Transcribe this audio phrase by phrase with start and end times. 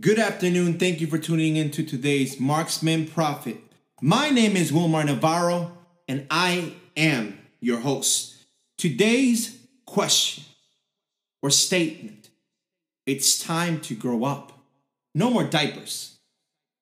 [0.00, 0.78] Good afternoon.
[0.78, 3.56] Thank you for tuning in to today's Marksman Prophet.
[4.02, 5.72] My name is Wilmar Navarro,
[6.06, 8.36] and I am your host.
[8.76, 10.44] Today's question
[11.42, 12.28] or statement
[13.06, 14.52] it's time to grow up.
[15.14, 16.18] No more diapers.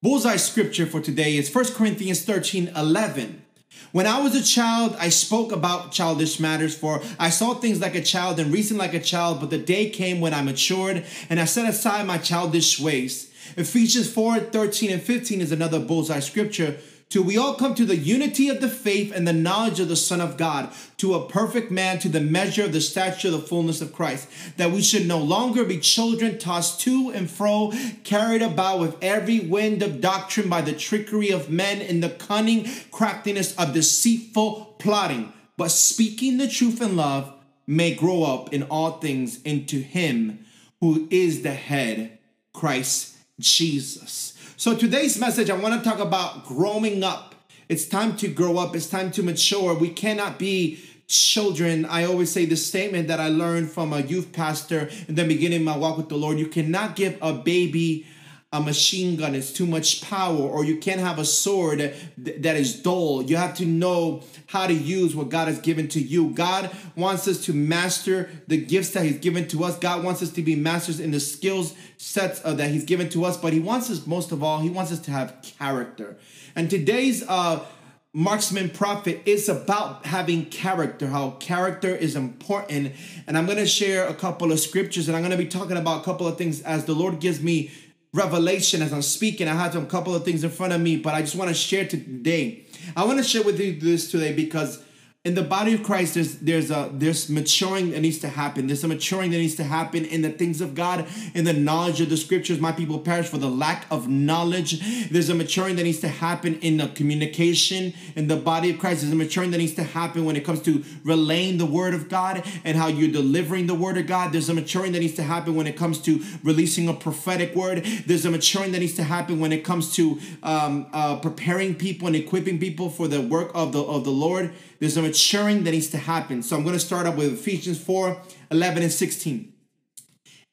[0.03, 3.46] Bullseye scripture for today is 1 Corinthians 13 11.
[3.93, 7.95] When I was a child, I spoke about childish matters, for I saw things like
[7.95, 11.41] a child and reasoned like a child, but the day came when I matured and
[11.41, 13.33] I set aside my childish ways.
[13.57, 16.77] Ephesians 4 13 and 15 is another bullseye scripture.
[17.09, 19.95] Till we all come to the unity of the faith and the knowledge of the
[19.95, 23.39] Son of God, to a perfect man, to the measure of the stature of the
[23.39, 28.43] fullness of Christ, that we should no longer be children tossed to and fro, carried
[28.43, 33.55] about with every wind of doctrine by the trickery of men in the cunning craftiness
[33.55, 37.33] of deceitful plotting, but speaking the truth in love,
[37.69, 40.45] may grow up in all things into Him
[40.81, 42.19] who is the head,
[42.53, 44.36] Christ Jesus.
[44.59, 47.35] So today's message, I want to talk about growing up.
[47.69, 48.75] It's time to grow up.
[48.75, 49.75] It's time to mature.
[49.75, 51.85] We cannot be children.
[51.85, 55.59] I always say this statement that I learned from a youth pastor in the beginning
[55.59, 56.39] of my walk with the Lord.
[56.39, 58.07] You cannot give a baby
[58.53, 62.81] a machine gun it's too much power or you can't have a sword that is
[62.81, 66.71] dull you have to know how to use what god has given to you god
[66.95, 70.43] wants us to master the gifts that he's given to us god wants us to
[70.43, 73.91] be masters in the skills sets uh, that he's given to us but he wants
[73.91, 76.17] us most of all he wants us to have character
[76.55, 77.65] and today's uh
[78.13, 82.93] marksman prophet is about having character how character is important
[83.27, 85.77] and i'm going to share a couple of scriptures and i'm going to be talking
[85.77, 87.71] about a couple of things as the lord gives me
[88.17, 89.47] revelation as I'm speaking.
[89.47, 91.55] I have a couple of things in front of me, but I just want to
[91.55, 92.65] share today.
[92.97, 94.83] I want to share with you this today because
[95.27, 98.69] in the body of Christ, there's there's a there's maturing that needs to happen.
[98.69, 102.01] There's a maturing that needs to happen in the things of God, in the knowledge
[102.01, 102.61] of the scriptures.
[102.61, 105.11] My people perish for the lack of knowledge.
[105.11, 109.01] There's a maturing that needs to happen in the communication in the body of Christ.
[109.01, 112.09] There's a maturing that needs to happen when it comes to relaying the word of
[112.09, 114.33] God and how you're delivering the word of God.
[114.33, 117.85] There's a maturing that needs to happen when it comes to releasing a prophetic word.
[118.07, 122.07] There's a maturing that needs to happen when it comes to um, uh, preparing people
[122.07, 124.53] and equipping people for the work of the of the Lord.
[124.79, 126.43] There's a maturing that needs to happen.
[126.43, 128.21] So I'm going to start up with Ephesians 4
[128.51, 129.53] 11 and 16.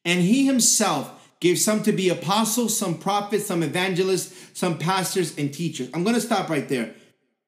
[0.06, 5.53] And he himself gave some to be apostles, some prophets, some evangelists, some pastors, and
[5.53, 5.89] teachers.
[5.94, 6.95] I'm going to stop right there.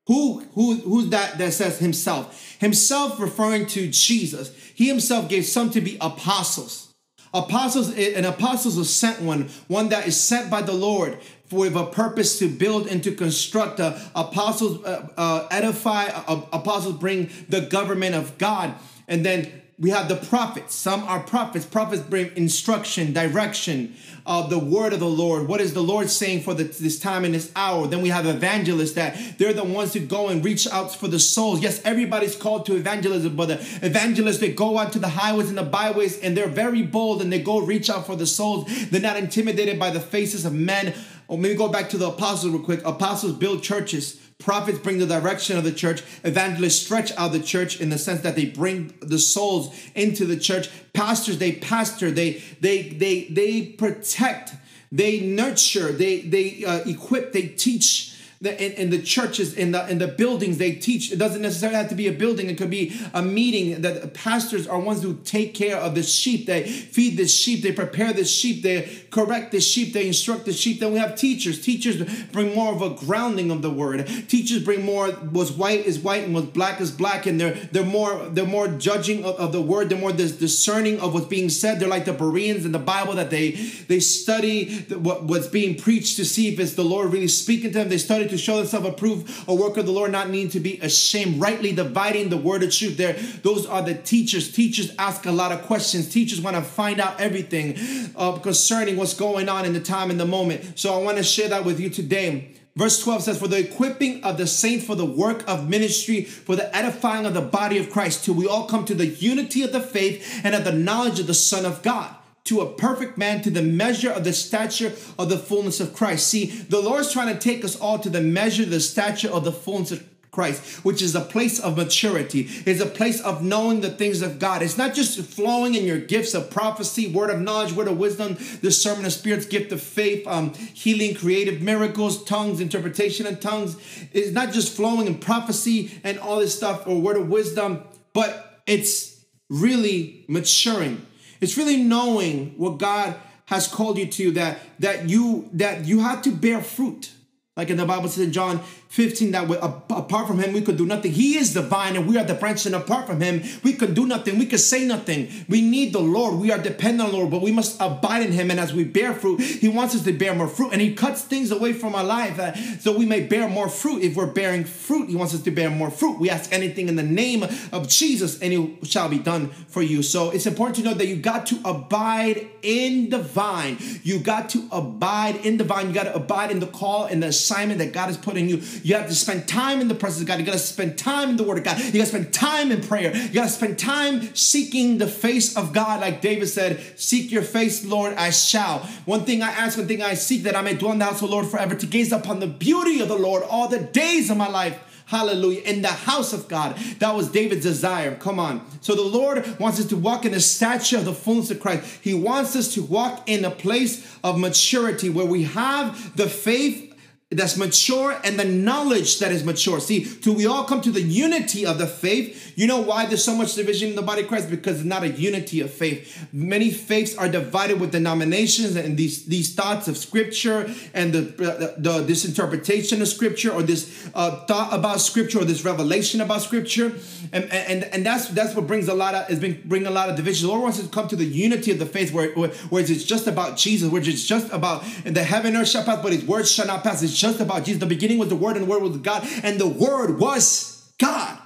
[0.07, 2.57] Who, who, who's that that says himself?
[2.59, 4.55] Himself referring to Jesus.
[4.75, 6.93] He himself gave some to be apostles.
[7.33, 11.19] Apostles, an apostle is sent one, one that is sent by the Lord
[11.51, 13.79] with a purpose to build and to construct.
[13.79, 18.73] Uh, apostles uh, uh, edify, uh, apostles bring the government of God.
[19.07, 20.73] And then we have the prophets.
[20.73, 21.66] Some are prophets.
[21.66, 23.95] Prophets bring instruction, direction
[24.25, 25.47] of the word of the Lord.
[25.50, 27.85] What is the Lord saying for the, this time and this hour?
[27.85, 31.19] Then we have evangelists that they're the ones who go and reach out for the
[31.19, 31.61] souls.
[31.61, 33.55] Yes, everybody's called to evangelism, but the
[33.85, 37.31] evangelists they go out to the highways and the byways and they're very bold and
[37.31, 38.89] they go reach out for the souls.
[38.89, 40.94] They're not intimidated by the faces of men.
[41.27, 42.83] Or maybe go back to the apostles real quick.
[42.85, 46.03] Apostles build churches Prophets bring the direction of the church.
[46.23, 50.37] Evangelists stretch out the church in the sense that they bring the souls into the
[50.37, 50.69] church.
[50.93, 54.53] Pastors, they pastor, they they they they protect,
[54.91, 58.14] they nurture, they they uh, equip, they teach
[58.45, 61.11] the, in, in, the churches, in the in the buildings they teach.
[61.11, 62.47] It doesn't necessarily have to be a building.
[62.47, 63.81] It could be a meeting.
[63.81, 66.45] That pastors are ones who take care of the sheep.
[66.45, 67.63] They feed the sheep.
[67.63, 68.61] They prepare the sheep.
[68.61, 69.94] They correct the sheep.
[69.94, 70.79] They instruct the sheep.
[70.79, 71.59] Then we have teachers.
[71.59, 71.97] Teachers
[72.31, 74.07] bring more of a grounding of the word.
[74.28, 75.11] Teachers bring more.
[75.31, 77.25] Was white is white and was black is black.
[77.25, 79.89] And they're they're more they're more judging of, of the word.
[79.89, 81.79] They're more discerning of what's being said.
[81.79, 83.51] They're like the Bereans in the Bible that they
[83.88, 87.79] they study what, what's being preached to see if it's the Lord really speaking to
[87.79, 87.89] them.
[87.89, 90.79] They study to show themselves approved, a work of the Lord, not needing to be
[90.79, 92.97] ashamed, rightly dividing the word of truth.
[92.97, 93.13] There,
[93.44, 94.52] those are the teachers.
[94.52, 96.09] Teachers ask a lot of questions.
[96.09, 97.78] Teachers want to find out everything
[98.16, 100.78] uh, concerning what's going on in the time and the moment.
[100.79, 102.52] So I want to share that with you today.
[102.76, 106.58] Verse 12 says, For the equipping of the saints for the work of ministry, for
[106.58, 109.72] the edifying of the body of Christ, till we all come to the unity of
[109.72, 112.14] the faith and of the knowledge of the Son of God
[112.45, 116.27] to a perfect man to the measure of the stature of the fullness of Christ.
[116.27, 119.51] See, the Lord's trying to take us all to the measure, the stature of the
[119.51, 123.89] fullness of Christ, which is a place of maturity, is a place of knowing the
[123.89, 124.61] things of God.
[124.61, 128.37] It's not just flowing in your gifts of prophecy, word of knowledge, word of wisdom,
[128.61, 133.77] discernment of spirits, gift of faith, um, healing, creative miracles, tongues, interpretation of tongues.
[134.11, 138.61] It's not just flowing in prophecy and all this stuff or word of wisdom, but
[138.67, 141.05] it's really maturing
[141.45, 143.15] it's really knowing what God
[143.45, 147.11] has called you to that that you that you have to bear fruit.
[147.55, 148.59] Like in the bible says in john
[148.95, 151.11] 15 that we, apart from him we could do nothing.
[151.11, 153.93] He is the vine and we are the branch and apart from him we could
[153.93, 154.39] do nothing.
[154.39, 155.29] We could say nothing.
[155.49, 156.35] We need the lord.
[156.39, 158.51] We are dependent on the lord but we must abide in him.
[158.51, 161.23] And as we bear fruit he wants us to bear more fruit and he cuts
[161.23, 164.01] things away from our life uh, so we may bear more fruit.
[164.01, 166.17] If we're bearing fruit he wants us to bear more fruit.
[166.17, 167.43] We ask anything in the name
[167.73, 170.03] of jesus and it shall be done for you.
[170.03, 173.77] So it's important to know that you got to abide in the vine.
[174.03, 175.89] You got to abide in the vine.
[175.89, 178.47] You got to abide in the call and the assignment that god has put in
[178.47, 180.37] you you have to spend time in the presence of God.
[180.37, 181.79] You got to spend time in the Word of God.
[181.79, 183.16] You got to spend time in prayer.
[183.16, 186.02] You got to spend time seeking the face of God.
[186.02, 188.82] Like David said, Seek your face, Lord, I shall.
[189.05, 191.16] One thing I ask, one thing I seek, that I may dwell in the house
[191.16, 194.29] of the Lord forever, to gaze upon the beauty of the Lord all the days
[194.29, 194.79] of my life.
[195.08, 195.61] Hallelujah.
[195.61, 196.78] In the house of God.
[196.99, 198.14] That was David's desire.
[198.14, 198.64] Come on.
[198.81, 202.02] So the Lord wants us to walk in the stature of the fullness of Christ.
[202.03, 206.94] He wants us to walk in a place of maturity where we have the faith
[207.31, 209.79] that's mature and the knowledge that is mature.
[209.79, 213.23] See, till we all come to the unity of the faith, you know why there's
[213.23, 214.47] so much division in the body of Christ?
[214.47, 216.27] Because it's not a unity of faith.
[216.31, 221.75] Many faiths are divided with denominations and these, these thoughts of scripture and the, the,
[221.77, 226.43] the this interpretation of scripture or this uh, thought about scripture or this revelation about
[226.43, 226.93] scripture.
[227.33, 230.09] And, and, and that's that's what brings a lot of is been bring a lot
[230.09, 230.45] of division.
[230.45, 232.83] The Lord wants us to come to the unity of the faith where, where, where
[232.83, 236.23] it's just about Jesus, where it's just about the heaven earth shall pass, but his
[236.23, 237.01] words shall not pass.
[237.01, 237.79] It's just about Jesus.
[237.79, 241.37] The beginning was the Word, and the Word was God, and the Word was God,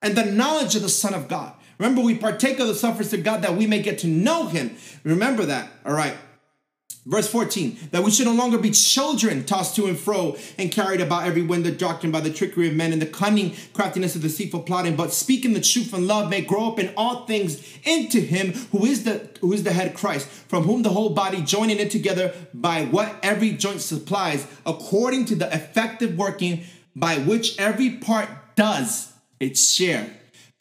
[0.00, 1.54] and the knowledge of the Son of God.
[1.78, 4.76] Remember, we partake of the sufferings of God that we may get to know Him.
[5.04, 5.68] Remember that.
[5.84, 6.14] All right.
[7.04, 11.00] Verse 14, that we should no longer be children tossed to and fro and carried
[11.00, 14.22] about every wind of doctrine by the trickery of men and the cunning craftiness of
[14.22, 18.20] deceitful plotting, but speaking the truth in love may grow up in all things into
[18.20, 21.80] him who is the who is the head Christ, from whom the whole body joining
[21.80, 26.62] it together by what every joint supplies, according to the effective working
[26.94, 30.08] by which every part does its share,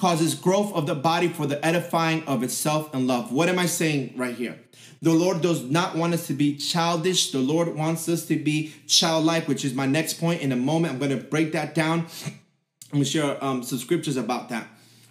[0.01, 3.31] causes growth of the body for the edifying of itself in love.
[3.31, 4.59] What am I saying right here?
[5.03, 7.29] The Lord does not want us to be childish.
[7.29, 10.41] The Lord wants us to be childlike, which is my next point.
[10.41, 12.07] In a moment, I'm going to break that down.
[12.25, 14.67] I'm going to share um, some scriptures about that.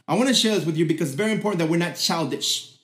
[0.08, 2.76] I want to share this with you because it's very important that we're not childish.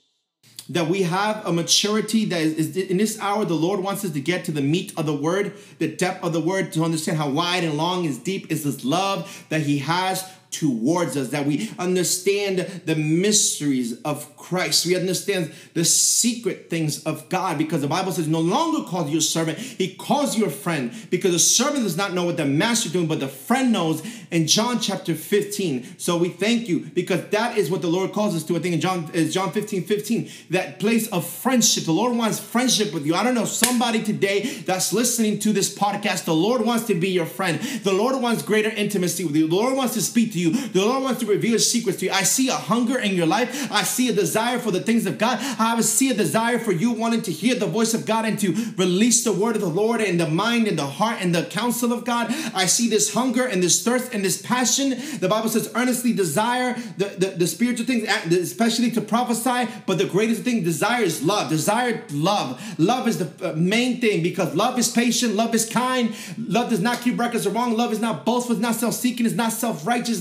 [0.69, 4.13] That we have a maturity that is, is in this hour, the Lord wants us
[4.13, 7.19] to get to the meat of the word, the depth of the word, to understand
[7.19, 11.47] how wide and long and deep is this love that He has towards us, that
[11.47, 14.87] we understand the mysteries of Christ.
[14.87, 19.19] We understand the secret things of God because the Bible says no longer calls you
[19.19, 22.47] a servant, he calls you a friend because the servant does not know what the
[22.47, 25.99] master doing, but the friend knows in John chapter 15.
[25.99, 28.57] So we thank you because that is what the Lord calls us to.
[28.57, 31.85] I think in John is John 15, 15, that place of friendship.
[31.85, 33.15] The Lord wants friendship with you.
[33.15, 37.11] I don't know, somebody today that's listening to this podcast, the Lord wants to be
[37.11, 37.61] your friend.
[37.61, 39.49] The Lord wants greater intimacy with you.
[39.49, 40.69] The Lord wants to speak to you you.
[40.69, 42.13] The Lord wants to reveal secrets to you.
[42.13, 43.71] I see a hunger in your life.
[43.73, 45.39] I see a desire for the things of God.
[45.59, 48.53] I see a desire for you wanting to hear the voice of God and to
[48.77, 51.93] release the word of the Lord in the mind and the heart and the counsel
[51.93, 52.29] of God.
[52.55, 54.91] I see this hunger and this thirst and this passion.
[55.19, 59.71] The Bible says earnestly desire the, the, the spiritual things, especially to prophesy.
[59.87, 61.51] But the greatest thing, desire is love.
[61.51, 62.63] Desire love.
[62.79, 66.81] Love is the uh, main thing because love is patient, love is kind, love does
[66.81, 69.53] not keep records of wrong, love is not boastful, is not self-seeking, is not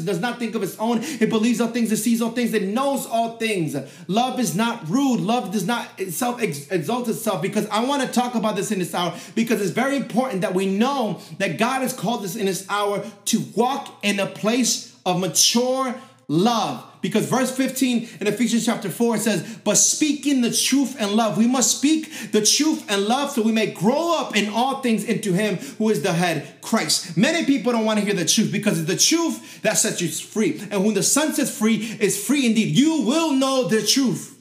[0.05, 0.99] self-righteous, does not think of its own.
[1.01, 3.75] It believes all things, it sees all things, it knows all things.
[4.07, 5.19] Love is not rude.
[5.19, 8.93] Love does not self exalt itself because I want to talk about this in this
[8.93, 12.65] hour because it's very important that we know that God has called us in this
[12.69, 15.95] hour to walk in a place of mature
[16.27, 16.83] love.
[17.01, 21.45] Because verse 15 in Ephesians chapter 4 says, But speaking the truth and love, we
[21.45, 25.33] must speak the truth and love so we may grow up in all things into
[25.33, 27.15] Him who is the head, Christ.
[27.15, 30.07] Many people don't want to hear the truth because it's the truth that sets you
[30.07, 30.61] free.
[30.71, 32.75] And when the Son sets free, is free indeed.
[32.75, 34.34] You will know the truth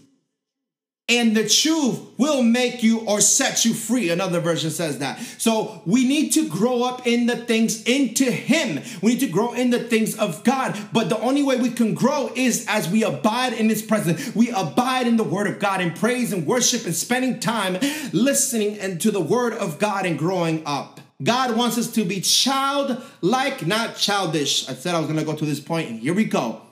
[1.07, 4.09] and the truth will make you or set you free.
[4.09, 5.19] Another version says that.
[5.37, 8.83] So we need to grow up in the things into Him.
[9.03, 10.79] We need to grow in the things of God.
[10.95, 14.35] But the only way we can grow is as we abide in His presence.
[14.35, 17.79] We abide in the Word of God in praise and worship and spending time
[18.13, 21.01] listening and to the Word of God and growing up.
[21.23, 24.69] God wants us to be childlike, not childish.
[24.69, 26.64] I said I was going to go to this point, and here we go.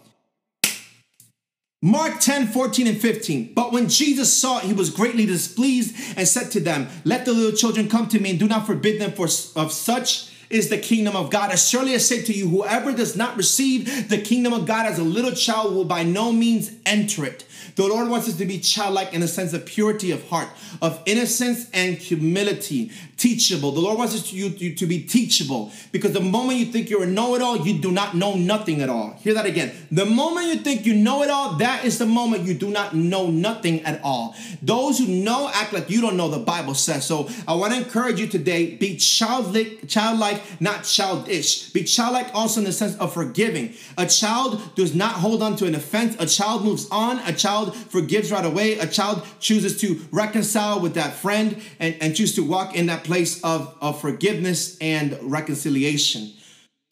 [1.84, 3.54] Mark 10, 14, and 15.
[3.54, 7.32] But when Jesus saw it, he was greatly displeased and said to them, Let the
[7.32, 10.78] little children come to me and do not forbid them, for of such is the
[10.78, 11.50] kingdom of God.
[11.50, 15.00] As surely I say to you, whoever does not receive the kingdom of God as
[15.00, 17.44] a little child will by no means enter it.
[17.74, 20.48] The Lord wants us to be childlike in the sense of purity of heart,
[20.80, 23.72] of innocence and humility, teachable.
[23.72, 26.90] The Lord wants us to, you, you to be teachable because the moment you think
[26.90, 29.12] you're a know it all, you do not know nothing at all.
[29.20, 29.72] Hear that again.
[29.90, 32.94] The moment you think you know it all, that is the moment you do not
[32.94, 34.34] know nothing at all.
[34.60, 37.06] Those who know act like you don't know, the Bible says.
[37.06, 41.70] So I want to encourage you today be childlike, childlike, not childish.
[41.70, 43.74] Be childlike also in the sense of forgiving.
[43.96, 47.61] A child does not hold on to an offense, a child moves on, a child
[47.62, 48.78] child forgives right away.
[48.78, 53.04] A child chooses to reconcile with that friend and, and choose to walk in that
[53.04, 56.32] place of, of forgiveness and reconciliation.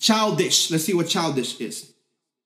[0.00, 0.70] Childish.
[0.70, 1.92] Let's see what childish is.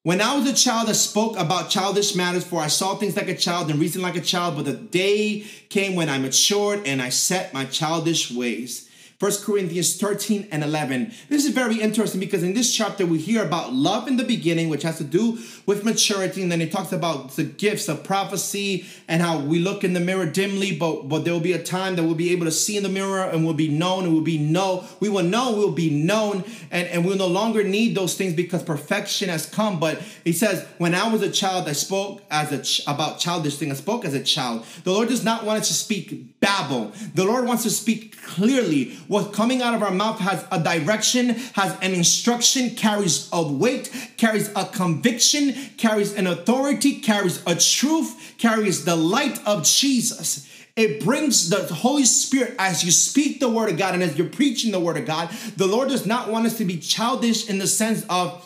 [0.02, 3.28] When I was a child, I spoke about childish matters, for I saw things like
[3.28, 4.56] a child and reasoned like a child.
[4.56, 8.90] But the day came when I matured and I set my childish ways.
[9.24, 11.10] 1 Corinthians 13 and 11.
[11.30, 14.68] This is very interesting because in this chapter we hear about love in the beginning,
[14.68, 18.84] which has to do with maturity, and then it talks about the gifts of prophecy
[19.08, 21.96] and how we look in the mirror dimly, but but there will be a time
[21.96, 24.22] that we'll be able to see in the mirror and we'll be known and we'll
[24.22, 24.84] be know.
[25.00, 28.62] We will know, we'll be known, and, and we'll no longer need those things because
[28.62, 29.80] perfection has come.
[29.80, 33.56] But he says, when I was a child, I spoke as a ch- about childish
[33.56, 33.72] things.
[33.72, 34.66] I spoke as a child.
[34.84, 36.92] The Lord does not want us to speak babble.
[37.14, 41.28] The Lord wants to speak clearly What's coming out of our mouth has a direction,
[41.54, 48.34] has an instruction, carries a weight, carries a conviction, carries an authority, carries a truth,
[48.38, 50.50] carries the light of Jesus.
[50.74, 54.28] It brings the Holy Spirit as you speak the word of God and as you're
[54.28, 55.30] preaching the word of God.
[55.56, 58.44] The Lord does not want us to be childish in the sense of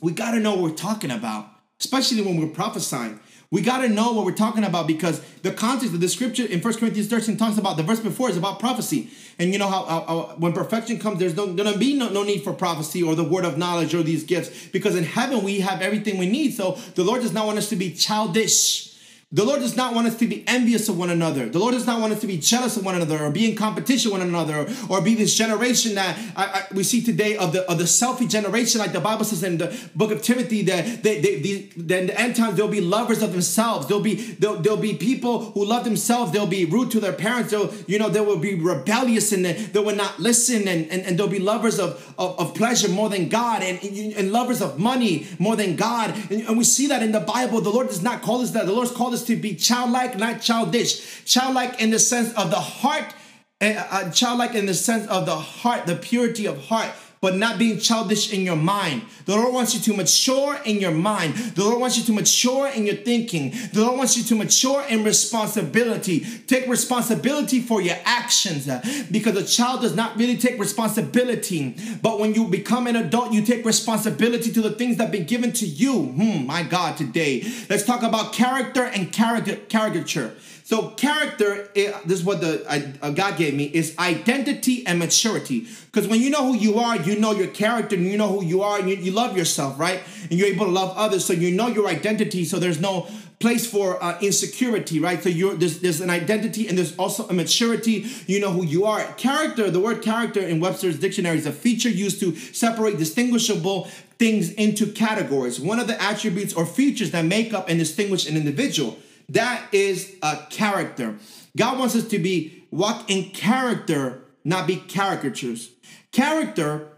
[0.00, 3.20] we got to know what we're talking about, especially when we're prophesying.
[3.52, 6.60] We got to know what we're talking about because the context of the scripture in
[6.60, 9.10] 1 Corinthians 13 talks about the verse before is about prophecy.
[9.38, 12.22] And you know how, how, how when perfection comes, there's no, gonna be no, no
[12.22, 15.60] need for prophecy or the word of knowledge or these gifts because in heaven we
[15.60, 16.54] have everything we need.
[16.54, 18.91] So the Lord does not want us to be childish
[19.32, 21.48] the Lord does not want us to be envious of one another.
[21.48, 23.56] The Lord does not want us to be jealous of one another or be in
[23.56, 27.52] competition with one another or, be this generation that I, I, we see today of
[27.52, 31.02] the of the selfie generation, like the Bible says in the book of Timothy, that
[31.02, 33.88] they, they, they, in the end times there'll be lovers of themselves.
[33.88, 36.30] There'll be there'll, there'll be people who love themselves.
[36.30, 37.50] They'll be rude to their parents.
[37.50, 41.18] They'll you know they will be rebellious and they will not listen and, and, and
[41.18, 45.26] they'll be lovers of, of, of pleasure more than God and, and lovers of money
[45.38, 46.14] more than God.
[46.30, 47.60] And, and we see that in the Bible.
[47.60, 48.66] The Lord does not call us that.
[48.66, 51.24] The Lord's called us to be childlike, not childish.
[51.24, 53.14] Childlike in the sense of the heart,
[53.60, 56.90] uh, childlike in the sense of the heart, the purity of heart
[57.22, 59.00] but not being childish in your mind.
[59.26, 61.34] The Lord wants you to mature in your mind.
[61.34, 63.54] The Lord wants you to mature in your thinking.
[63.72, 66.26] The Lord wants you to mature in responsibility.
[66.48, 71.76] Take responsibility for your actions uh, because a child does not really take responsibility.
[72.02, 75.24] But when you become an adult, you take responsibility to the things that have been
[75.24, 76.02] given to you.
[76.02, 77.48] Hmm, my God, today.
[77.70, 80.34] Let's talk about character and character, caricature.
[80.64, 82.64] So character, this is what the
[83.02, 85.66] uh, God gave me, is identity and maturity.
[85.90, 88.44] Because when you know who you are, you know your character, and you know who
[88.44, 90.00] you are, and you, you love yourself, right?
[90.30, 92.44] And you're able to love others, so you know your identity.
[92.44, 93.08] So there's no
[93.40, 95.20] place for uh, insecurity, right?
[95.20, 98.06] So you're there's, there's an identity and there's also a maturity.
[98.26, 99.02] You know who you are.
[99.14, 103.88] Character, the word character in Webster's dictionary is a feature used to separate distinguishable
[104.18, 105.58] things into categories.
[105.58, 108.96] One of the attributes or features that make up and distinguish an individual.
[109.28, 111.16] That is a character.
[111.56, 115.70] God wants us to be walk in character, not be caricatures.
[116.12, 116.88] Character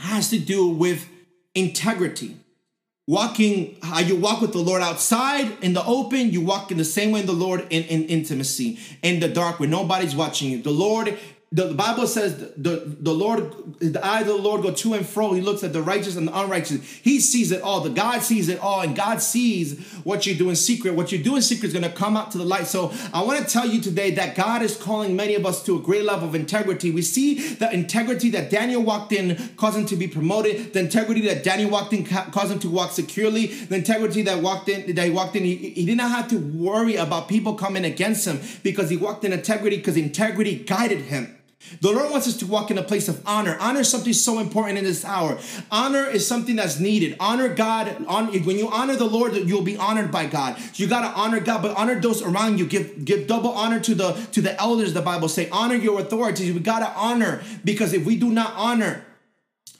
[0.00, 1.08] has to do with
[1.54, 2.36] integrity.
[3.08, 6.84] Walking, how you walk with the Lord outside in the open, you walk in the
[6.84, 10.60] same way in the Lord in, in intimacy, in the dark when nobody's watching you.
[10.60, 11.16] The Lord
[11.56, 15.32] the Bible says the, the Lord, the eye of the Lord go to and fro.
[15.32, 16.84] He looks at the righteous and the unrighteous.
[16.84, 17.80] He sees it all.
[17.80, 20.94] The God sees it all, and God sees what you do in secret.
[20.94, 22.66] What you do in secret is going to come out to the light.
[22.66, 25.78] So I want to tell you today that God is calling many of us to
[25.78, 26.90] a great level of integrity.
[26.90, 30.74] We see the integrity that Daniel walked in caused him to be promoted.
[30.74, 33.46] The integrity that Daniel walked in caused him to walk securely.
[33.46, 36.38] The integrity that walked in that he walked in, he, he did not have to
[36.38, 41.32] worry about people coming against him because he walked in integrity because integrity guided him.
[41.80, 43.56] The Lord wants us to walk in a place of honor.
[43.60, 45.38] Honor is something so important in this hour.
[45.70, 47.16] Honor is something that's needed.
[47.20, 48.04] Honor God.
[48.06, 50.56] On, when you honor the Lord, you'll be honored by God.
[50.74, 52.66] You gotta honor God, but honor those around you.
[52.66, 54.94] Give give double honor to the to the elders.
[54.94, 56.52] The Bible say honor your authorities.
[56.52, 59.04] We gotta honor because if we do not honor,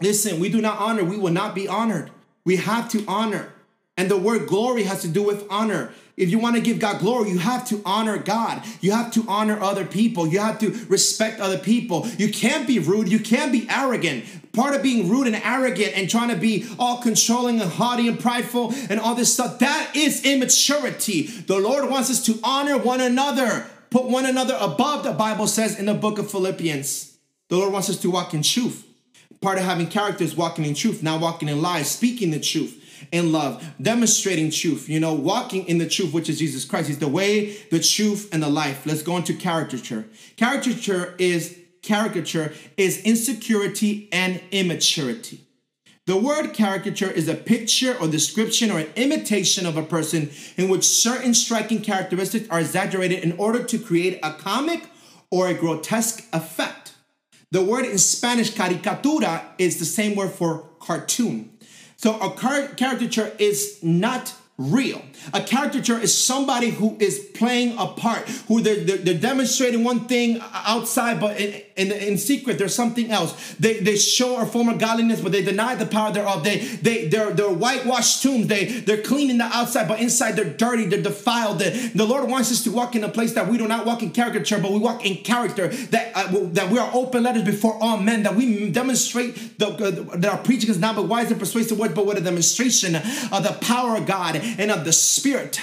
[0.00, 2.10] listen, we do not honor, we will not be honored.
[2.44, 3.52] We have to honor.
[3.96, 5.92] And the word glory has to do with honor.
[6.16, 8.62] If you want to give God glory, you have to honor God.
[8.80, 10.26] You have to honor other people.
[10.26, 12.06] You have to respect other people.
[12.18, 13.10] You can't be rude.
[13.10, 14.24] You can't be arrogant.
[14.52, 18.18] part of being rude and arrogant and trying to be all controlling and haughty and
[18.18, 19.58] prideful and all this stuff.
[19.58, 21.22] That is immaturity.
[21.22, 25.78] The Lord wants us to honor one another, put one another above, the Bible says
[25.78, 27.18] in the book of Philippians.
[27.48, 28.82] The Lord wants us to walk in truth.
[29.42, 32.82] Part of having character is walking in truth, not walking in lies, speaking the truth
[33.12, 36.88] in love, demonstrating truth, you know, walking in the truth, which is Jesus Christ.
[36.88, 38.86] He's the way, the truth, and the life.
[38.86, 40.06] Let's go into caricature.
[40.36, 45.46] Caricature is caricature is insecurity and immaturity.
[46.06, 50.68] The word caricature is a picture or description or an imitation of a person in
[50.68, 54.84] which certain striking characteristics are exaggerated in order to create a comic
[55.32, 56.94] or a grotesque effect.
[57.50, 61.50] The word in Spanish caricatura is the same word for cartoon.
[61.96, 62.30] So a
[62.76, 65.02] caricature is not real.
[65.34, 70.06] A caricature is somebody who is playing a part, who they're, they're, they're demonstrating one
[70.06, 73.54] thing outside, but in, in, in, secret there's something else.
[73.54, 76.42] They, they show a form of godliness, but they deny the power thereof.
[76.42, 78.46] They, they, they're, they're whitewashed tombs.
[78.46, 81.58] They, they're clean in the outside, but inside they're dirty, they're defiled.
[81.58, 84.02] The, the Lord wants us to walk in a place that we do not walk
[84.02, 87.76] in caricature, but we walk in character, that, uh, that we are open letters before
[87.78, 91.38] all men, that we demonstrate the, uh, that our preaching is not but wise and
[91.38, 95.60] persuasive word, but with a demonstration of the power of God and of the Spirit.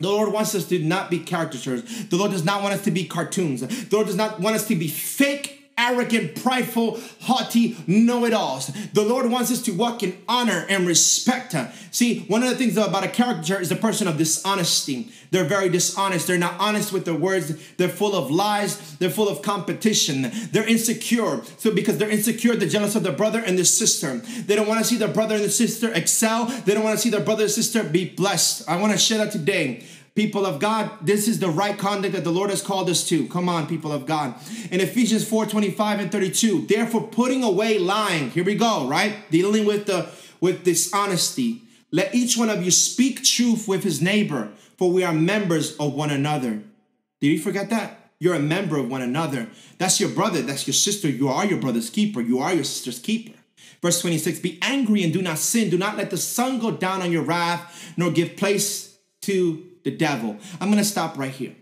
[0.00, 2.06] The Lord wants us to not be caricatures.
[2.08, 3.60] The Lord does not want us to be cartoons.
[3.60, 8.68] The Lord does not want us to be fake arrogant, prideful, haughty know it alls.
[8.92, 11.54] The Lord wants us to walk in honor and respect.
[11.90, 15.10] See, one of the things about a character is a person of dishonesty.
[15.30, 16.26] They're very dishonest.
[16.26, 17.72] They're not honest with their words.
[17.76, 18.96] They're full of lies.
[18.98, 20.30] They're full of competition.
[20.52, 21.42] They're insecure.
[21.58, 24.18] So, because they're insecure, they're jealous of their brother and their sister.
[24.18, 26.46] They don't want to see their brother and their sister excel.
[26.46, 28.68] They don't want to see their brother and sister be blessed.
[28.68, 32.24] I want to share that today people of God, this is the right conduct that
[32.24, 33.26] the Lord has called us to.
[33.28, 34.34] Come on, people of God.
[34.70, 39.30] In Ephesians 4 25 and 32, therefore putting away lying, here we go, right?
[39.30, 40.08] Dealing with the
[40.40, 41.62] with dishonesty.
[41.90, 45.94] Let each one of you speak truth with his neighbor, for we are members of
[45.94, 46.62] one another.
[47.20, 48.10] Did you forget that?
[48.18, 49.48] You're a member of one another.
[49.78, 51.08] That's your brother, that's your sister.
[51.08, 53.38] You are your brother's keeper, you are your sister's keeper.
[53.82, 55.70] Verse 26 Be angry and do not sin.
[55.70, 59.90] Do not let the sun go down on your wrath, nor give place to the
[59.90, 60.36] devil.
[60.60, 61.54] I'm going to stop right here.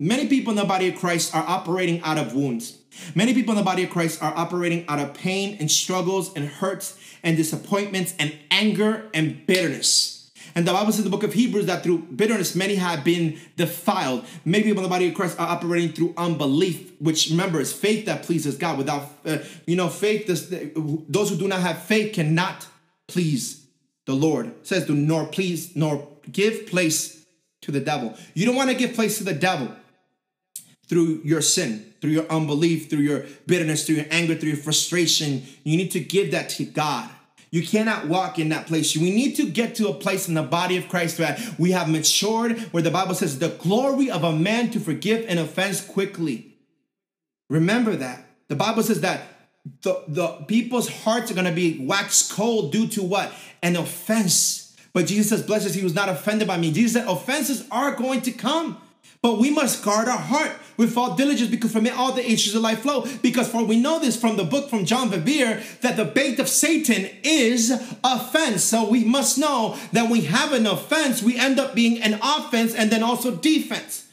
[0.00, 2.78] Many people in the body of Christ are operating out of wounds.
[3.14, 6.46] Many people in the body of Christ are operating out of pain and struggles and
[6.46, 10.30] hurts and disappointments and anger and bitterness.
[10.54, 13.38] And the Bible says in the book of Hebrews that through bitterness many have been
[13.56, 14.24] defiled.
[14.44, 18.06] Many people in the body of Christ are operating through unbelief, which remember is faith
[18.06, 18.78] that pleases God.
[18.78, 22.66] Without, uh, you know, faith, does, those who do not have faith cannot
[23.08, 23.66] please
[24.06, 24.46] the Lord.
[24.46, 27.17] It says, do nor please nor give place
[27.62, 28.14] to the devil.
[28.34, 29.74] You don't want to give place to the devil
[30.86, 35.42] through your sin, through your unbelief, through your bitterness, through your anger, through your frustration.
[35.64, 37.10] You need to give that to God.
[37.50, 38.96] You cannot walk in that place.
[38.96, 41.88] We need to get to a place in the body of Christ where we have
[41.88, 46.58] matured, where the Bible says, the glory of a man to forgive an offense quickly.
[47.48, 48.26] Remember that.
[48.48, 49.22] The Bible says that
[49.82, 53.32] the, the people's hearts are going to be wax cold due to what?
[53.62, 54.67] An offense.
[54.92, 56.72] But Jesus says, Blessed is he was not offended by me.
[56.72, 58.80] Jesus said, Offenses are going to come.
[59.20, 62.54] But we must guard our heart with all diligence because from it all the issues
[62.54, 63.04] of life flow.
[63.20, 66.48] Because for we know this from the book from John Bevere that the bait of
[66.48, 67.70] Satan is
[68.04, 68.62] offense.
[68.62, 72.74] So we must know that we have an offense, we end up being an offense
[72.74, 74.06] and then also defense.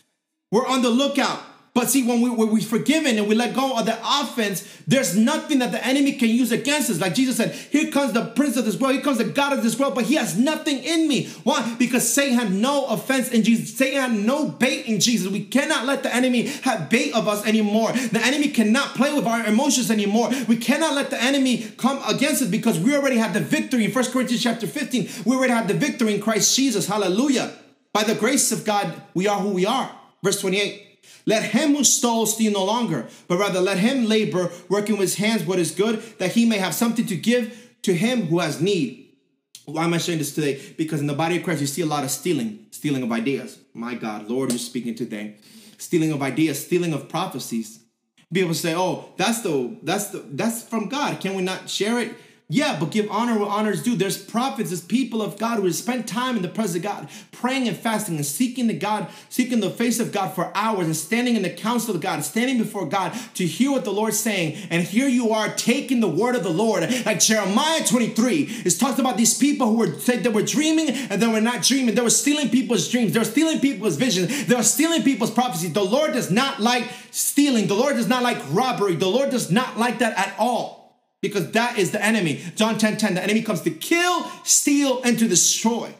[0.51, 1.39] We're on the lookout
[1.75, 5.17] but see, when, we, when we're forgiven and we let go of the offense, there's
[5.17, 7.01] nothing that the enemy can use against us.
[7.01, 9.61] Like Jesus said, here comes the prince of this world, here comes the God of
[9.61, 11.27] this world, but he has nothing in me.
[11.43, 11.75] Why?
[11.77, 13.77] Because Satan had no offense in Jesus.
[13.77, 15.29] Satan had no bait in Jesus.
[15.29, 17.91] We cannot let the enemy have bait of us anymore.
[17.91, 20.29] The enemy cannot play with our emotions anymore.
[20.47, 23.83] We cannot let the enemy come against us because we already have the victory.
[23.83, 26.87] In 1 Corinthians chapter 15, we already have the victory in Christ Jesus.
[26.87, 27.51] Hallelujah.
[27.91, 29.91] By the grace of God, we are who we are.
[30.23, 30.83] Verse 28.
[31.25, 35.15] Let him who stole steal no longer, but rather let him labor, working with his
[35.15, 38.61] hands what is good, that he may have something to give to him who has
[38.61, 39.05] need.
[39.65, 40.61] Why am I sharing this today?
[40.77, 43.57] Because in the body of Christ, you see a lot of stealing, stealing of ideas.
[43.73, 45.37] My God, Lord, you're speaking today.
[45.77, 47.79] Stealing of ideas, stealing of prophecies.
[48.31, 51.69] Be able to say, "Oh, that's the that's the that's from God." Can we not
[51.69, 52.13] share it?
[52.47, 53.95] Yeah, but give honor where honor is due.
[53.95, 57.09] There's prophets, there's people of God who have spent time in the presence of God,
[57.31, 60.95] praying and fasting and seeking the God, seeking the face of God for hours and
[60.95, 64.67] standing in the counsel of God, standing before God to hear what the Lord's saying.
[64.69, 66.83] And here you are taking the word of the Lord.
[67.03, 71.19] Like Jeremiah 23 is talks about these people who were said they were dreaming and
[71.19, 71.95] they were not dreaming.
[71.95, 73.13] They were stealing people's dreams.
[73.13, 74.45] They were stealing people's visions.
[74.45, 75.73] They were stealing people's prophecies.
[75.73, 77.65] The Lord does not like stealing.
[77.65, 78.95] The Lord does not like robbery.
[78.97, 80.84] The Lord does not like that at all.
[81.27, 82.41] Because that is the enemy.
[82.55, 85.93] John 10 10, the enemy comes to kill, steal, and to destroy.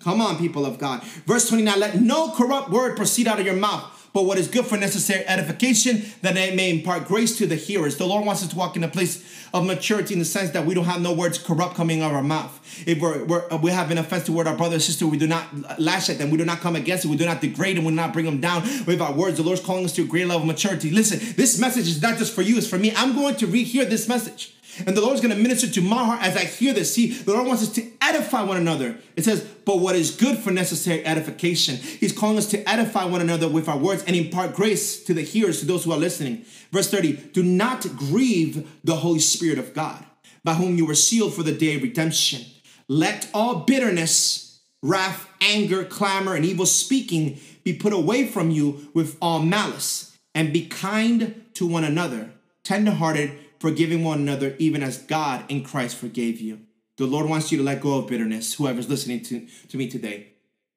[0.00, 1.02] Come on, people of God.
[1.26, 4.64] Verse 29 let no corrupt word proceed out of your mouth but what is good
[4.64, 7.96] for necessary edification, that it may impart grace to the hearers.
[7.96, 9.22] The Lord wants us to walk in a place
[9.52, 12.16] of maturity in the sense that we don't have no words corrupt coming out of
[12.16, 12.60] our mouth.
[12.86, 15.80] If we're, we're we have an offense toward our brother or sister, we do not
[15.80, 16.30] lash at them.
[16.30, 17.08] We do not come against it.
[17.08, 17.84] We do not degrade them.
[17.84, 19.36] We do not bring them down with our words.
[19.36, 20.90] The Lord's calling us to a great level of maturity.
[20.90, 22.92] Listen, this message is not just for you, it's for me.
[22.96, 24.54] I'm going to rehear this message.
[24.86, 26.94] And the Lord's going to minister to my heart as I hear this.
[26.94, 27.82] See, the Lord wants us to
[28.14, 28.98] edify one another.
[29.16, 31.76] It says, but what is good for necessary edification.
[31.76, 35.22] He's calling us to edify one another with our words and impart grace to the
[35.22, 36.44] hearers, to those who are listening.
[36.70, 40.04] Verse 30 Do not grieve the Holy Spirit of God,
[40.42, 42.44] by whom you were sealed for the day of redemption.
[42.88, 49.16] Let all bitterness, wrath, anger, clamor, and evil speaking be put away from you with
[49.22, 52.30] all malice, and be kind to one another,
[52.62, 56.60] tenderhearted forgiving one another, even as God in Christ forgave you.
[56.96, 60.28] The Lord wants you to let go of bitterness, whoever's listening to, to me today.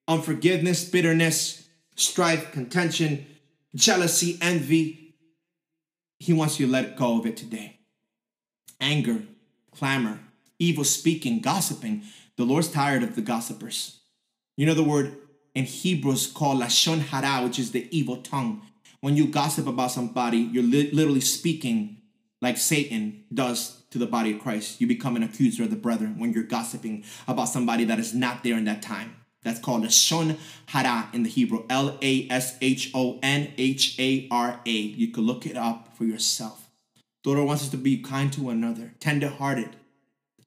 [0.08, 3.26] Unforgiveness, bitterness, strife, contention,
[3.76, 5.16] jealousy, envy.
[6.20, 7.80] He wants you to let go of it today.
[8.82, 9.24] Anger,
[9.72, 10.20] clamor,
[10.58, 12.04] evil speaking, gossiping.
[12.36, 14.00] The Lord's tired of the gossipers.
[14.56, 15.18] You know the word
[15.54, 18.62] in Hebrews called lashon hara, which is the evil tongue.
[19.02, 21.98] When you gossip about somebody, you're li- literally speaking
[22.42, 24.82] like Satan does to the body of Christ.
[24.82, 28.44] You become an accuser of the brethren when you're gossiping about somebody that is not
[28.44, 29.16] there in that time.
[29.44, 31.66] That's called lashon hara in the Hebrew.
[31.70, 34.70] L A S H O N H A R A.
[34.70, 36.70] You can look it up for yourself.
[37.24, 39.76] The Lord wants us to be kind to one another, tender hearted,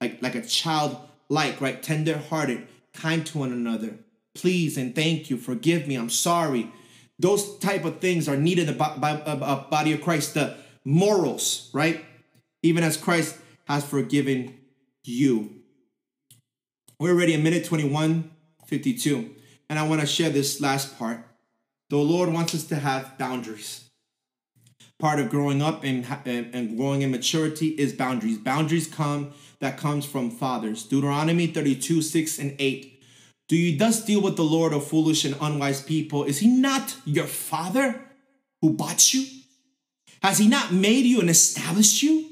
[0.00, 0.96] like, like a child
[1.28, 1.82] like, right?
[1.82, 3.96] Tender hearted, kind to one another.
[4.34, 5.36] Please and thank you.
[5.36, 5.96] Forgive me.
[5.96, 6.70] I'm sorry.
[7.18, 10.34] Those type of things are needed in the body of Christ.
[10.34, 12.04] The morals, right?
[12.62, 14.58] Even as Christ has forgiven
[15.04, 15.62] you.
[16.98, 18.30] We're already in minute 21,
[18.66, 19.34] 52.
[19.68, 21.24] And I want to share this last part.
[21.88, 23.88] The Lord wants us to have boundaries.
[24.98, 28.36] Part of growing up and, and growing in maturity is boundaries.
[28.36, 30.84] Boundaries come that comes from fathers.
[30.84, 33.02] Deuteronomy 32, 6 and 8.
[33.48, 36.24] Do you thus deal with the Lord of foolish and unwise people?
[36.24, 38.00] Is he not your father
[38.60, 39.26] who bought you?
[40.22, 42.29] Has he not made you and established you?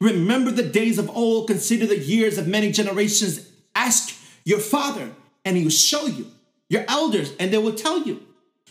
[0.00, 3.48] Remember the days of old, consider the years of many generations.
[3.74, 5.10] Ask your father,
[5.44, 6.30] and he will show you,
[6.68, 8.22] your elders, and they will tell you.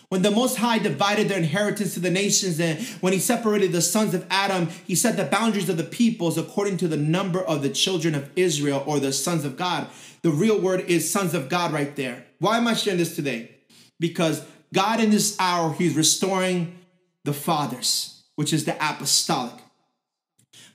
[0.10, 3.82] When the Most High divided their inheritance to the nations, and when he separated the
[3.82, 7.62] sons of Adam, he set the boundaries of the peoples according to the number of
[7.62, 9.88] the children of Israel or the sons of God.
[10.22, 12.26] The real word is sons of God right there.
[12.40, 13.52] Why am I sharing this today?
[14.00, 16.80] Because God in this hour, he's restoring
[17.26, 19.56] the fathers which is the apostolic.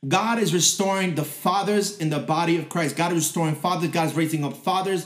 [0.08, 2.96] God is restoring the fathers in the body of Christ.
[2.96, 3.90] God is restoring fathers.
[3.90, 5.04] God is raising up fathers,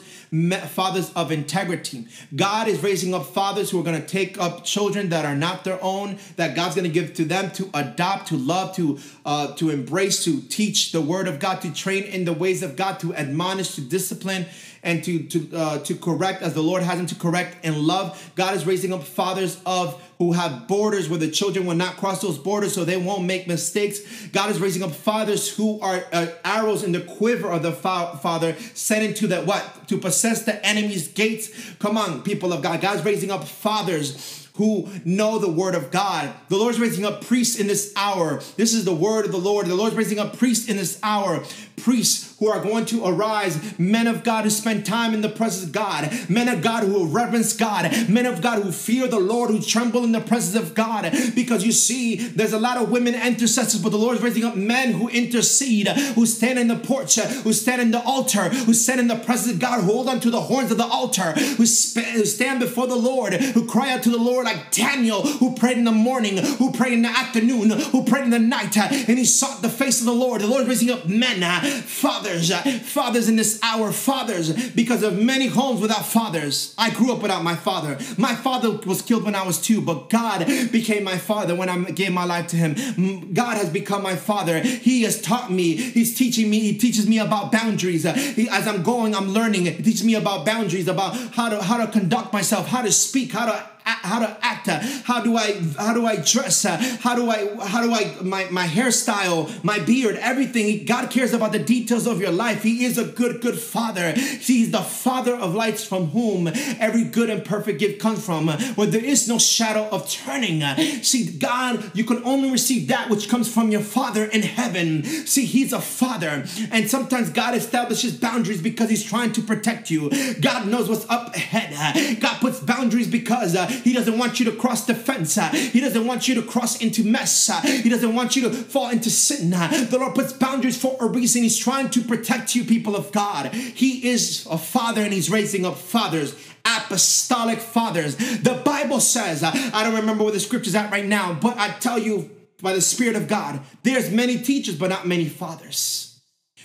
[0.68, 2.06] fathers of integrity.
[2.34, 5.64] God is raising up fathers who are going to take up children that are not
[5.64, 9.54] their own, that God's going to give to them to adopt, to love, to uh,
[9.56, 12.98] to embrace, to teach the word of God, to train in the ways of God,
[13.00, 14.46] to admonish, to discipline,
[14.86, 18.32] and to to uh, to correct as the Lord has them to correct in love.
[18.36, 22.22] God is raising up fathers of who have borders where the children will not cross
[22.22, 24.00] those borders so they won't make mistakes.
[24.28, 28.18] God is raising up fathers who are uh, arrows in the quiver of the fa-
[28.22, 29.88] father sent into that what?
[29.88, 31.50] To possess the enemy's gates.
[31.78, 32.80] Come on, people of God.
[32.80, 36.32] God's raising up fathers who know the word of God.
[36.48, 38.40] The Lord's raising up priests in this hour.
[38.56, 39.66] This is the word of the Lord.
[39.66, 41.44] The Lord's raising up priests in this hour.
[41.76, 45.64] Priests who are going to arise, men of God who spend time in the presence
[45.64, 49.50] of God, men of God who reverence God, men of God who fear the Lord,
[49.50, 51.10] who tremble in the presence of God.
[51.34, 54.56] Because you see, there's a lot of women intercessors, but the Lord is raising up
[54.56, 59.00] men who intercede, who stand in the porch, who stand in the altar, who stand
[59.00, 61.64] in the presence of God, who hold on to the horns of the altar, who,
[61.66, 65.84] stand before the Lord, who cry out to the Lord like Daniel, who prayed in
[65.84, 69.62] the morning, who prayed in the afternoon, who prayed in the night, and he sought
[69.62, 70.40] the face of the Lord.
[70.42, 75.18] The Lord is raising up men, fathers, uh, fathers in this hour, fathers, because of
[75.18, 76.74] many homes without fathers.
[76.78, 77.98] I grew up without my father.
[78.16, 81.90] My father was killed when I was two, but God became my father when I
[81.90, 83.32] gave my life to him.
[83.32, 84.60] God has become my father.
[84.60, 85.76] He has taught me.
[85.76, 86.60] He's teaching me.
[86.60, 88.06] He teaches me about boundaries.
[88.06, 89.66] Uh, he, as I'm going, I'm learning.
[89.66, 93.32] He teaches me about boundaries, about how to how to conduct myself, how to speak,
[93.32, 94.66] how to how to act,
[95.04, 98.66] how do I how do I dress, how do I how do I my my
[98.66, 100.84] hairstyle, my beard, everything.
[100.84, 102.62] God cares about the details of your life.
[102.62, 104.12] He is a good good father.
[104.12, 106.48] He's the father of lights from whom
[106.80, 110.62] every good and perfect gift comes from, where there is no shadow of turning.
[111.02, 115.04] See, God, you can only receive that which comes from your Father in heaven.
[115.04, 120.10] See, He's a Father, and sometimes God establishes boundaries because He's trying to protect you.
[120.40, 122.20] God knows what's up ahead.
[122.20, 125.36] God puts boundaries because He doesn't want you to cross the fence.
[125.52, 127.50] He doesn't want you to cross into mess.
[127.62, 129.50] He doesn't want you to fall into sin.
[129.50, 131.42] the Lord puts boundaries for a reason.
[131.42, 133.54] He's trying to protect you, people of God.
[133.54, 136.34] He is a Father, and He's raising up fathers
[136.66, 138.16] apostolic fathers.
[138.16, 141.98] The Bible says, I don't remember where the scripture's at right now, but I tell
[141.98, 146.20] you by the Spirit of God, there's many teachers, but not many fathers.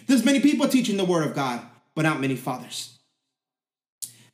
[0.08, 1.62] There's many people teaching the word of God,
[1.96, 2.98] but not many fathers.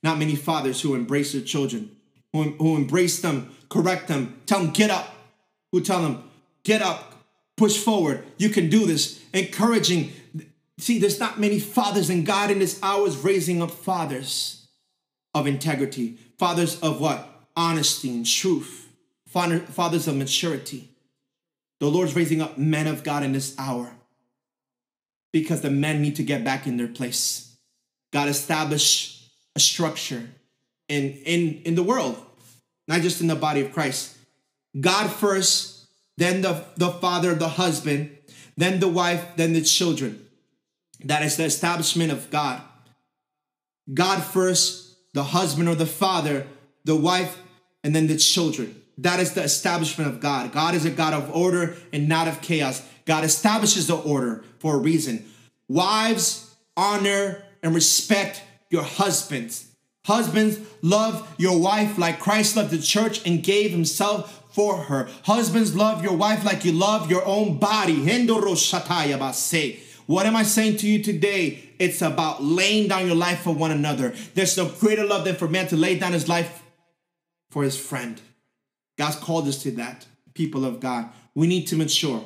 [0.03, 1.96] Not many fathers who embrace their children,
[2.33, 5.13] who, who embrace them, correct them, tell them, get up,
[5.71, 6.29] who tell them,
[6.63, 7.13] get up,
[7.55, 10.11] push forward, you can do this, encouraging.
[10.77, 14.67] See, there's not many fathers, and God in this hour is raising up fathers
[15.33, 17.27] of integrity, fathers of what?
[17.55, 18.87] Honesty and truth,
[19.27, 20.89] fathers of maturity.
[21.79, 23.91] The Lord's raising up men of God in this hour
[25.31, 27.55] because the men need to get back in their place.
[28.11, 30.27] God established a structure
[30.87, 32.17] in, in, in the world,
[32.87, 34.15] not just in the body of Christ.
[34.79, 38.17] God first, then the, the father, the husband,
[38.55, 40.25] then the wife, then the children.
[41.03, 42.61] That is the establishment of God.
[43.93, 46.47] God first, the husband or the father,
[46.83, 47.37] the wife,
[47.83, 48.81] and then the children.
[48.97, 50.51] That is the establishment of God.
[50.51, 52.83] God is a God of order and not of chaos.
[53.05, 55.25] God establishes the order for a reason.
[55.67, 59.66] Wives, honor and respect your husbands.
[60.07, 65.09] Husbands, love your wife like Christ loved the church and gave himself for her.
[65.23, 67.95] Husbands, love your wife like you love your own body.
[70.05, 71.71] What am I saying to you today?
[71.77, 74.15] It's about laying down your life for one another.
[74.33, 76.63] There's no greater love than for man to lay down his life
[77.51, 78.21] for his friend.
[78.97, 81.09] God's called us to that, people of God.
[81.35, 82.23] We need to mature.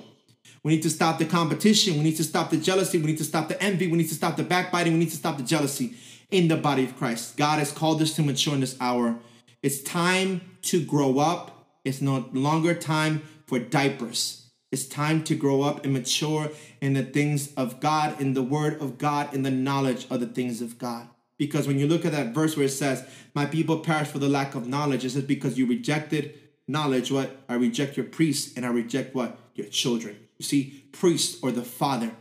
[0.64, 1.96] We need to stop the competition.
[1.96, 3.00] We need to stop the jealousy.
[3.00, 3.88] We need to stop the envy.
[3.88, 4.94] We need to stop the backbiting.
[4.94, 5.96] We need to stop the jealousy
[6.32, 7.38] in the body of Christ.
[7.38, 9.20] God has called us to mature in this hour.
[9.62, 11.68] It's time to grow up.
[11.84, 14.50] It's no longer time for diapers.
[14.72, 18.82] It's time to grow up and mature in the things of God, in the word
[18.82, 21.10] of God, in the knowledge of the things of God.
[21.38, 24.30] Because when you look at that verse where it says, My people perish for the
[24.30, 27.36] lack of knowledge, it says, Because you rejected knowledge, what?
[27.50, 29.38] I reject your priests and I reject what?
[29.56, 30.18] Your children.
[30.38, 32.12] You see, priest or the father.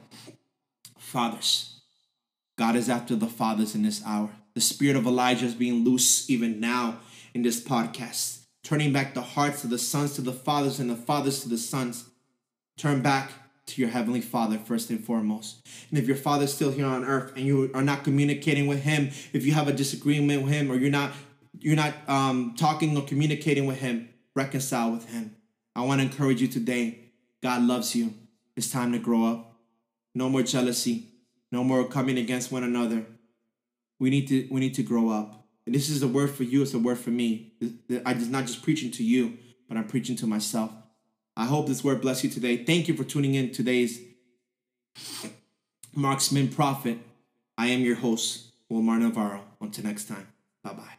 [0.99, 1.70] Fathers.
[2.61, 4.29] God is after the fathers in this hour.
[4.53, 6.99] The spirit of Elijah is being loose even now
[7.33, 10.95] in this podcast, turning back the hearts of the sons to the fathers and the
[10.95, 12.11] fathers to the sons.
[12.77, 13.31] Turn back
[13.65, 15.67] to your heavenly father first and foremost.
[15.89, 19.09] And if your father's still here on earth and you are not communicating with him,
[19.33, 21.13] if you have a disagreement with him or you're not
[21.59, 25.35] you're not um, talking or communicating with him, reconcile with Him.
[25.75, 27.13] I want to encourage you today.
[27.43, 28.13] God loves you.
[28.55, 29.55] It's time to grow up.
[30.15, 31.10] No more jealousy.
[31.53, 33.05] No more coming against one another.
[33.99, 35.45] We need to we need to grow up.
[35.67, 36.63] And this is a word for you.
[36.63, 37.53] It's a word for me.
[38.05, 40.73] I'm not just preaching to you, but I'm preaching to myself.
[41.37, 42.65] I hope this word bless you today.
[42.65, 44.01] Thank you for tuning in today's
[45.95, 46.99] Marksman Prophet.
[47.57, 49.43] I am your host, Wilmar Navarro.
[49.61, 50.27] Until next time,
[50.65, 50.97] bye bye.